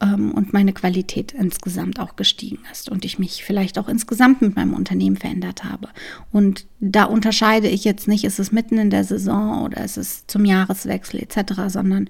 [0.00, 4.56] ähm, und meine Qualität insgesamt auch gestiegen ist und ich mich vielleicht auch insgesamt mit
[4.56, 5.88] meinem Unternehmen verändert habe.
[6.30, 10.26] Und da unterscheide ich jetzt nicht, ist es mitten in der Saison oder ist es
[10.26, 12.08] zum Jahreswechsel etc., sondern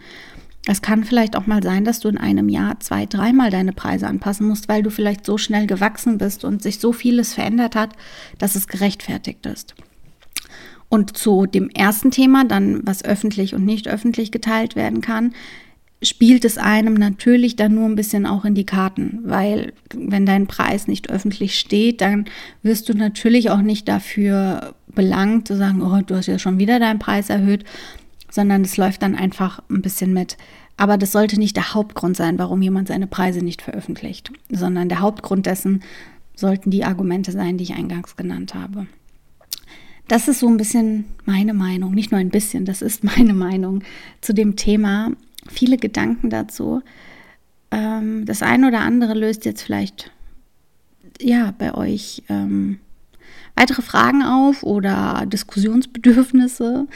[0.66, 4.06] es kann vielleicht auch mal sein, dass du in einem Jahr zwei, dreimal deine Preise
[4.06, 7.94] anpassen musst, weil du vielleicht so schnell gewachsen bist und sich so vieles verändert hat,
[8.38, 9.74] dass es gerechtfertigt ist.
[10.88, 15.32] Und zu dem ersten Thema, dann was öffentlich und nicht öffentlich geteilt werden kann,
[16.02, 20.46] spielt es einem natürlich dann nur ein bisschen auch in die Karten, weil wenn dein
[20.46, 22.26] Preis nicht öffentlich steht, dann
[22.62, 26.78] wirst du natürlich auch nicht dafür belangt zu sagen, oh, du hast ja schon wieder
[26.78, 27.64] deinen Preis erhöht,
[28.30, 30.36] sondern es läuft dann einfach ein bisschen mit.
[30.76, 35.00] Aber das sollte nicht der Hauptgrund sein, warum jemand seine Preise nicht veröffentlicht, sondern der
[35.00, 35.82] Hauptgrund dessen
[36.36, 38.86] sollten die Argumente sein, die ich eingangs genannt habe.
[40.08, 43.82] Das ist so ein bisschen meine Meinung, nicht nur ein bisschen, das ist meine Meinung
[44.20, 45.12] zu dem Thema
[45.46, 46.82] viele Gedanken dazu.
[47.70, 50.10] Ähm, das eine oder andere löst jetzt vielleicht
[51.20, 52.78] ja bei euch ähm,
[53.54, 56.86] weitere Fragen auf oder Diskussionsbedürfnisse.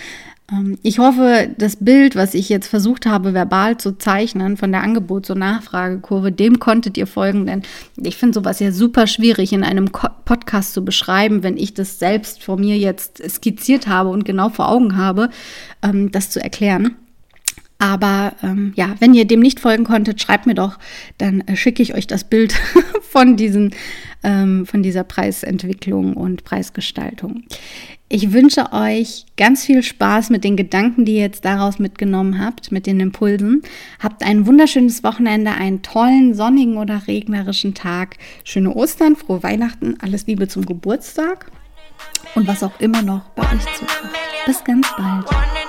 [0.52, 4.82] Ähm, ich hoffe, das Bild, was ich jetzt versucht habe, verbal zu zeichnen von der
[4.82, 7.62] Angebots- und Nachfragekurve, dem konntet ihr folgen, denn
[7.96, 9.86] ich finde sowas ja super schwierig in einem
[10.24, 14.68] Podcast zu beschreiben, wenn ich das selbst vor mir jetzt skizziert habe und genau vor
[14.68, 15.30] Augen habe,
[15.82, 16.96] ähm, das zu erklären.
[17.78, 20.78] Aber ähm, ja, wenn ihr dem nicht folgen konntet, schreibt mir doch,
[21.18, 22.52] dann äh, schicke ich euch das Bild
[23.02, 23.74] von, diesen,
[24.22, 27.42] ähm, von dieser Preisentwicklung und Preisgestaltung.
[28.14, 32.70] Ich wünsche euch ganz viel Spaß mit den Gedanken, die ihr jetzt daraus mitgenommen habt,
[32.70, 33.62] mit den Impulsen.
[34.00, 38.18] Habt ein wunderschönes Wochenende, einen tollen sonnigen oder regnerischen Tag.
[38.44, 41.50] Schöne Ostern, frohe Weihnachten, alles Liebe zum Geburtstag
[42.34, 44.12] und was auch immer noch bei euch zukommt.
[44.44, 45.61] Bis ganz bald.